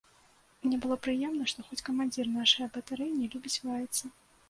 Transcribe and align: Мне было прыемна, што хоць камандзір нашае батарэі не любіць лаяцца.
Мне 0.63 0.79
было 0.85 0.97
прыемна, 1.09 1.49
што 1.53 1.67
хоць 1.69 1.81
камандзір 1.91 2.35
нашае 2.41 2.71
батарэі 2.81 3.15
не 3.23 3.33
любіць 3.37 3.61
лаяцца. 3.71 4.17